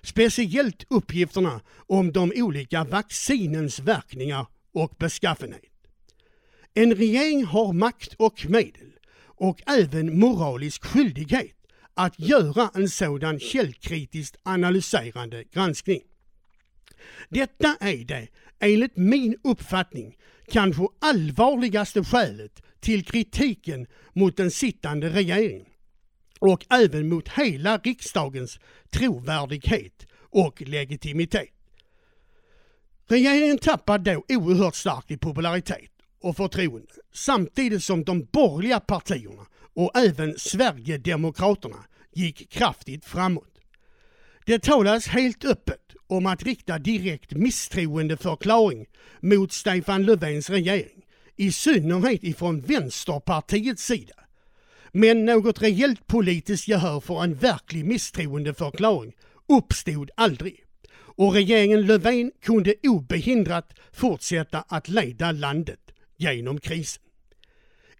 [0.02, 5.62] Speciellt uppgifterna om de olika vaccinens verkningar och beskaffenhet.
[6.74, 8.97] En regering har makt och medel
[9.38, 11.56] och även moralisk skyldighet
[11.94, 16.02] att göra en sådan källkritiskt analyserande granskning.
[17.28, 18.28] Detta är det,
[18.60, 20.16] enligt min uppfattning,
[20.50, 25.66] kanske allvarligaste skälet till kritiken mot den sittande regeringen
[26.40, 28.58] och även mot hela riksdagens
[28.90, 31.54] trovärdighet och legitimitet.
[33.06, 35.90] Regeringen tappar då oerhört starkt i popularitet
[36.20, 43.60] och förtroende samtidigt som de borgerliga partierna och även Sverigedemokraterna gick kraftigt framåt.
[44.46, 48.86] Det talades helt öppet om att rikta direkt misstroendeförklaring
[49.20, 51.04] mot Stefan Löfvens regering,
[51.36, 54.14] i synnerhet ifrån Vänsterpartiets sida.
[54.92, 59.12] Men något reellt politiskt gehör för en verklig misstroendeförklaring
[59.48, 60.64] uppstod aldrig
[61.18, 65.80] och regeringen Löfven kunde obehindrat fortsätta att leda landet
[66.18, 67.02] genom krisen.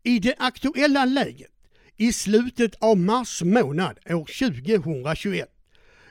[0.03, 1.51] I det aktuella läget,
[1.97, 5.49] i slutet av mars månad år 2021,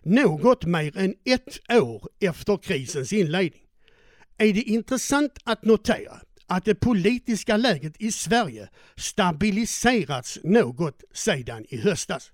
[0.03, 3.62] något mer än ett år efter krisens inledning,
[4.38, 11.78] är det intressant att notera att det politiska läget i Sverige stabiliserats något sedan i
[11.78, 12.32] höstas.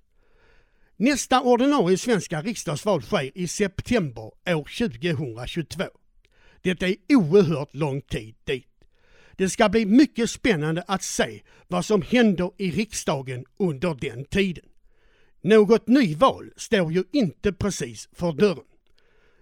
[0.96, 5.84] Nästa ordinarie svenska riksdagsval sker i september år 2022.
[6.62, 8.73] Det är oerhört lång tid dit.
[9.36, 14.64] Det ska bli mycket spännande att se vad som händer i riksdagen under den tiden.
[15.40, 18.64] Något nyval står ju inte precis för dörren.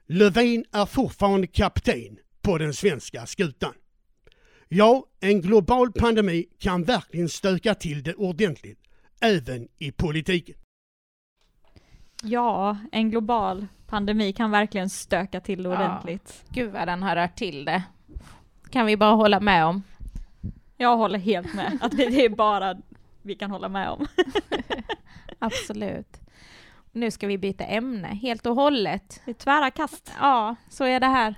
[0.06, 3.74] Löfven är fortfarande kapten på den svenska skutan.
[4.68, 8.78] Ja, en global pandemi kan verkligen stöka till det ordentligt,
[9.20, 10.56] även i politiken.
[12.22, 16.44] Ja, en global pandemi kan verkligen stöka till det ordentligt.
[16.44, 17.82] Ja, gud vad den har rört till det.
[18.72, 19.82] Kan vi bara hålla med om.
[20.76, 22.76] Jag håller helt med, att det är bara
[23.22, 24.06] vi kan hålla med om.
[25.38, 26.20] Absolut.
[26.92, 29.20] Nu ska vi byta ämne helt och hållet.
[29.24, 30.12] Det är tvära kast.
[30.20, 31.34] Ja, så är det här.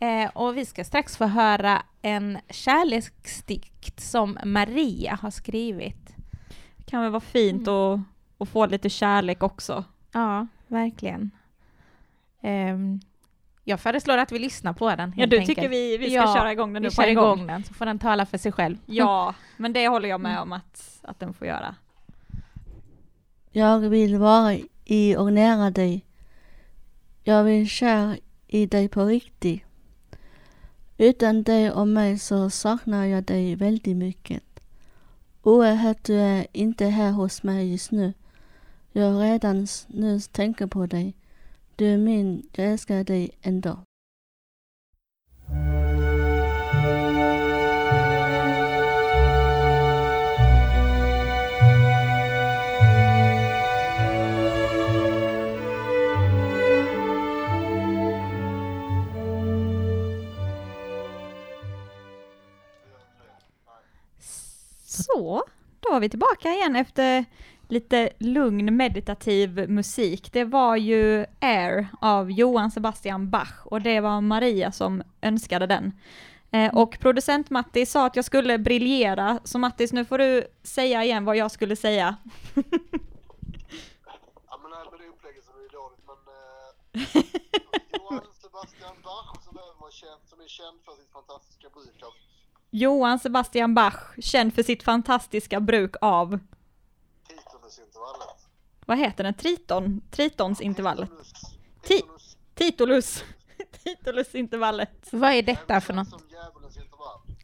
[0.00, 6.16] Eh, och vi ska strax få höra en kärleksdikt som Maria har skrivit.
[6.76, 7.80] Det kan väl vara fint mm.
[7.80, 8.00] att,
[8.38, 9.84] att få lite kärlek också.
[10.12, 11.30] Ja, verkligen.
[12.40, 12.76] Eh,
[13.64, 15.12] jag föreslår att vi lyssnar på den.
[15.16, 15.56] Ja, du enkelt.
[15.56, 17.86] tycker vi, vi ska ja, köra igång den nu vi kör igång den, så får
[17.86, 18.76] den tala för sig själv.
[18.86, 21.74] Ja, men det håller jag med om att, att den får göra.
[23.50, 26.04] Jag vill vara i och nära dig.
[27.22, 29.62] Jag vill kär i dig på riktigt.
[30.98, 34.42] Utan dig och mig så saknar jag dig väldigt mycket.
[35.42, 38.12] Oerhört du är inte här hos mig just nu.
[38.92, 41.14] Jag redan nu tänker på dig.
[41.76, 43.84] Du är min, jag älskar dig ändå.
[64.86, 65.44] Så,
[65.80, 67.24] då var vi tillbaka igen efter
[67.72, 70.32] lite lugn meditativ musik.
[70.32, 75.92] Det var ju Air av Johan Sebastian Bach och det var Maria som önskade den.
[76.50, 81.04] Eh, och producent Matti sa att jag skulle briljera, så Mattis nu får du säga
[81.04, 82.16] igen vad jag skulle säga.
[82.54, 82.62] ja
[84.62, 87.22] men det är upplägget som är dåligt men eh,
[87.92, 92.12] Johan Sebastian Bach som, var känd, som är känd för sitt fantastiska bruk av
[92.70, 96.38] Johan Sebastian Bach, känd för sitt fantastiska bruk av
[98.02, 98.48] Titolusintervallet.
[98.86, 99.34] Vad heter den?
[99.34, 100.00] Triton?
[100.10, 101.10] Tritonsintervallet?
[101.82, 102.02] Ti
[102.54, 103.24] Titulus.
[103.84, 105.08] Titulusintervallet.
[105.12, 106.08] Vad är detta för något?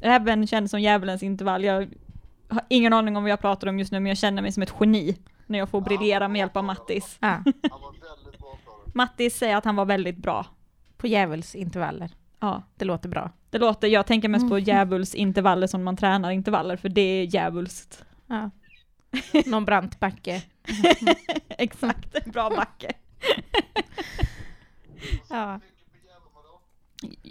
[0.01, 1.65] Även känd som djävulens intervall.
[1.65, 1.89] Jag
[2.49, 4.63] har ingen aning om vad jag pratar om just nu, men jag känner mig som
[4.63, 7.17] ett geni när jag får briljera med hjälp av Mattis.
[7.21, 7.39] Ah.
[8.95, 10.47] Mattis säger att han var väldigt bra.
[10.97, 12.11] På djävulsintervaller.
[12.41, 12.63] Ja.
[12.77, 13.31] Det låter bra.
[13.51, 14.65] Det låter, jag tänker mest på mm.
[14.65, 18.05] djävulsintervaller som man tränar intervaller, för det är djävulskt.
[18.27, 18.51] Ja.
[19.47, 20.43] Någon brant backe.
[21.49, 22.93] Exakt, en bra backe.
[25.29, 25.61] ja.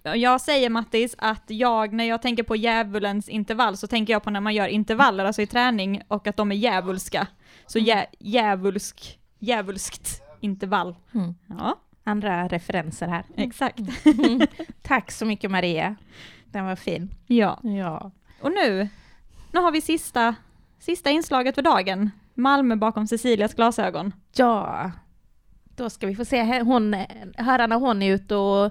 [0.04, 4.30] Jag säger Mattis att jag, när jag tänker på djävulens intervall, så tänker jag på
[4.30, 7.28] när man gör intervaller, alltså i träning, och att de är djävulska.
[7.66, 10.96] Så djä, djävulsk, djävulskt intervall.
[11.14, 11.36] Mm.
[11.48, 13.24] Ja andra referenser här.
[13.36, 13.80] Exakt.
[14.06, 14.48] Mm.
[14.82, 15.96] Tack så mycket Maria.
[16.46, 17.10] Den var fin.
[17.28, 17.60] Ja.
[17.64, 18.12] ja.
[18.42, 18.90] Och nu,
[19.52, 20.36] nu har vi sista,
[20.80, 22.10] sista inslaget för dagen.
[22.34, 24.14] Malmö bakom Cecilias glasögon.
[24.36, 24.92] Ja.
[25.64, 26.96] Då ska vi få se hon,
[27.38, 28.66] höra när hon är ute och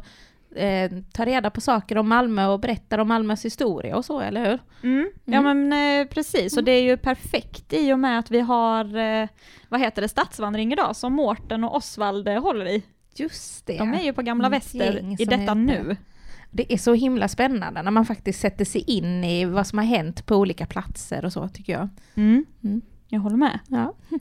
[0.57, 4.51] eh, tar reda på saker om Malmö och berättar om Malmös historia och så, eller
[4.51, 4.59] hur?
[4.83, 4.99] Mm.
[4.99, 5.11] Mm.
[5.25, 6.65] Ja men eh, precis, och mm.
[6.65, 9.29] det är ju perfekt i och med att vi har, eh,
[9.69, 12.83] vad heter det, stadsvandring idag som Mårten och Osvald eh, håller i.
[13.15, 13.79] Just det.
[13.79, 15.97] De är ju på Gamla Väster i detta nu.
[16.51, 19.85] Det är så himla spännande när man faktiskt sätter sig in i vad som har
[19.85, 21.89] hänt på olika platser och så tycker jag.
[22.15, 22.45] Mm.
[22.65, 22.83] Mm.
[23.09, 23.59] Jag håller med.
[23.69, 23.95] Ja.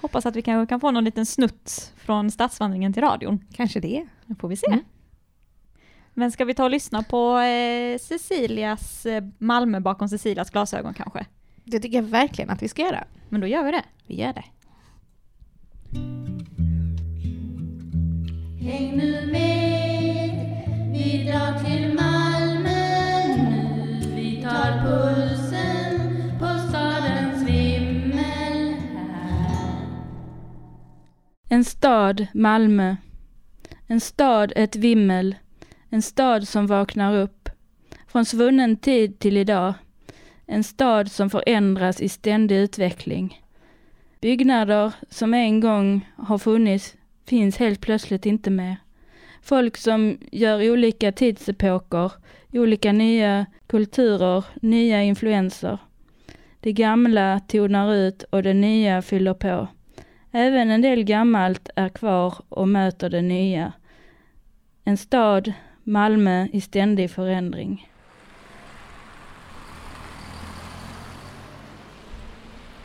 [0.00, 3.44] Hoppas att vi kan, kan få någon liten snutt från stadsvandringen till radion.
[3.52, 4.06] Kanske det.
[4.26, 4.66] Det får vi se.
[4.66, 4.84] Mm.
[6.14, 11.26] Men ska vi ta och lyssna på eh, Cecilias eh, Malmö bakom Cecilias glasögon kanske?
[11.64, 13.04] Det tycker jag verkligen att vi ska göra.
[13.28, 13.84] Men då gör vi det.
[14.06, 14.44] Vi gör det.
[18.60, 19.47] Häng nu med,
[31.58, 32.96] En stad, Malmö.
[33.86, 35.34] En stad, ett vimmel.
[35.88, 37.48] En stad som vaknar upp.
[38.06, 39.74] Från svunnen tid till idag.
[40.46, 43.42] En stad som förändras i ständig utveckling.
[44.20, 46.96] Byggnader som en gång har funnits
[47.26, 48.76] finns helt plötsligt inte mer.
[49.42, 52.12] Folk som gör olika tidsepoker,
[52.52, 55.78] olika nya kulturer, nya influenser.
[56.60, 59.68] Det gamla tonar ut och det nya fyller på.
[60.32, 63.72] Även en del gammalt är kvar och möter det nya.
[64.84, 65.52] En stad,
[65.82, 67.90] Malmö, i ständig förändring.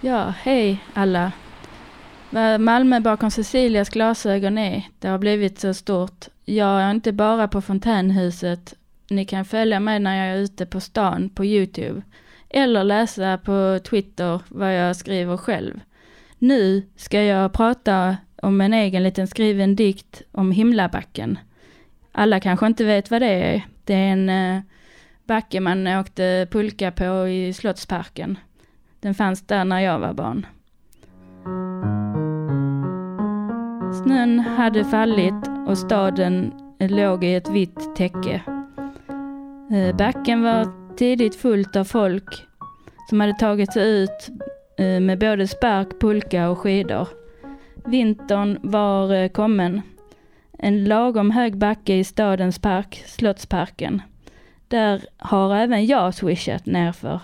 [0.01, 1.31] Ja, hej alla.
[2.29, 6.27] Vad Malmö bakom Cecilias glasögon är, det har blivit så stort.
[6.45, 8.75] Jag är inte bara på Fontänhuset.
[9.09, 12.01] Ni kan följa mig när jag är ute på stan på Youtube.
[12.49, 15.79] Eller läsa på Twitter vad jag skriver själv.
[16.43, 21.39] Nu ska jag prata om en egen liten skriven dikt om Himlabacken.
[22.11, 23.65] Alla kanske inte vet vad det är.
[23.83, 24.61] Det är en eh,
[25.25, 28.37] backe man åkte pulka på i Slottsparken.
[28.99, 30.45] Den fanns där när jag var barn.
[34.03, 38.41] Snön hade fallit och staden eh, låg i ett vitt täcke.
[39.71, 40.67] Eh, backen var
[40.97, 42.47] tidigt fullt av folk
[43.09, 44.29] som hade tagit sig ut
[44.77, 47.07] med både spark, pulka och skidor.
[47.85, 49.81] Vintern var eh, kommen.
[50.59, 54.01] En lagom hög backe i stadens park, Slottsparken.
[54.67, 57.21] Där har även jag swishat nerför.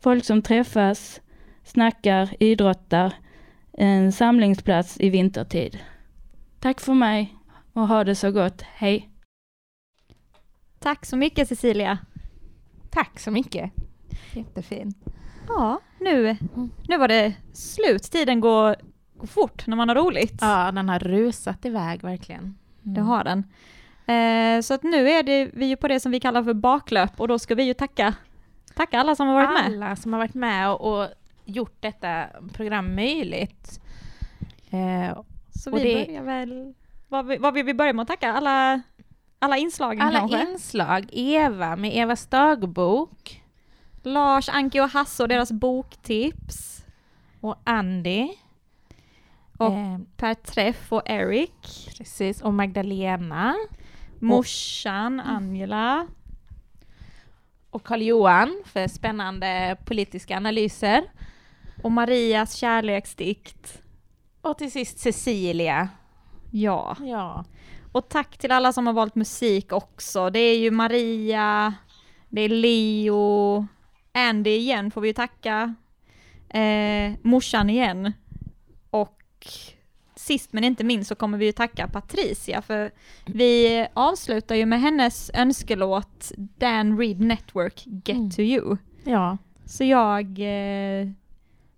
[0.00, 1.20] Folk som träffas,
[1.64, 3.14] snackar, idrottar.
[3.72, 5.78] En samlingsplats i vintertid.
[6.60, 7.34] Tack för mig
[7.72, 8.62] och ha det så gott.
[8.62, 9.08] Hej!
[10.78, 11.98] Tack så mycket Cecilia.
[12.90, 13.70] Tack så mycket.
[14.34, 14.94] Jättefin.
[15.56, 16.36] Ja, nu,
[16.88, 18.02] nu var det slut.
[18.02, 18.76] Tiden går,
[19.14, 20.38] går fort när man har roligt.
[20.40, 22.58] Ja, den har rusat iväg verkligen.
[22.82, 23.44] Det har den.
[24.06, 27.20] Eh, så att nu är det vi är på det som vi kallar för baklöp
[27.20, 28.14] och då ska vi ju tacka,
[28.74, 29.64] tacka alla som har varit med.
[29.66, 31.08] Alla som har varit med och, och
[31.44, 33.80] gjort detta program möjligt.
[34.70, 35.18] Eh,
[35.54, 36.74] Så vi det- börjar väl...
[37.08, 38.32] Vad, vi- vad vill vi börja med att tacka?
[38.32, 38.80] Alla,
[39.38, 40.50] alla inslagen alla kanske?
[40.52, 41.06] inslag.
[41.12, 43.41] Eva med Evas dagbok.
[44.02, 46.84] Lars, Anki och Hasse och deras boktips.
[47.40, 48.28] Och Andy.
[49.58, 51.88] Och Eh, Per Träff och Eric.
[51.98, 53.54] Precis, och Magdalena.
[54.20, 56.06] Morsan, Angela.
[57.70, 61.04] Och Karl-Johan för spännande politiska analyser.
[61.82, 63.82] Och Marias kärleksdikt.
[64.40, 65.88] Och till sist Cecilia.
[66.50, 66.96] Ja.
[67.00, 67.44] Ja.
[67.92, 70.30] Och tack till alla som har valt musik också.
[70.30, 71.74] Det är ju Maria,
[72.28, 73.66] det är Leo,
[74.12, 75.74] Andy igen får vi ju tacka.
[76.48, 78.12] Eh, morsan igen.
[78.90, 79.18] Och
[80.16, 82.90] sist men inte minst så kommer vi ju tacka Patricia för
[83.26, 88.76] vi avslutar ju med hennes önskelåt Dan Reed Network Get to you.
[89.04, 89.38] Ja.
[89.64, 91.08] Så jag eh,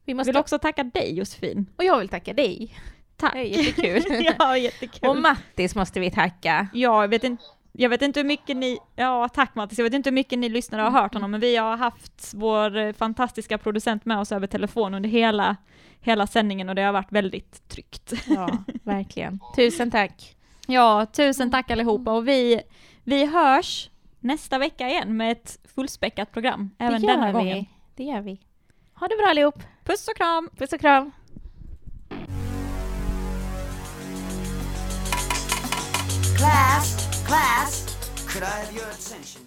[0.04, 1.66] Vi måste vill också tacka dig Josefin.
[1.76, 2.76] Och jag vill tacka dig.
[3.16, 3.32] Tack.
[3.32, 4.24] Det är jättekul.
[4.38, 5.08] ja, jättekul.
[5.08, 6.68] Och Mattis måste vi tacka.
[6.72, 7.42] Ja, jag vet inte.
[7.76, 10.48] Jag vet inte hur mycket ni, ja tack Mattis, jag vet inte hur mycket ni
[10.48, 14.46] lyssnare har hört honom, men vi har haft vår eh, fantastiska producent med oss över
[14.46, 15.56] telefon under hela,
[16.00, 18.12] hela sändningen och det har varit väldigt tryggt.
[18.26, 19.40] Ja, verkligen.
[19.56, 20.36] Tusen tack.
[20.66, 22.60] Ja, tusen tack allihopa och vi,
[23.04, 27.32] vi hörs nästa vecka igen med ett fullspäckat program, även det gör denna vi.
[27.32, 27.66] gången.
[27.96, 28.40] Det gör vi.
[28.94, 29.62] Ha det bra allihop.
[29.84, 30.50] Puss och kram!
[30.58, 31.10] Puss och kram.
[36.38, 37.96] Class, class,
[38.28, 39.43] could I have your attention?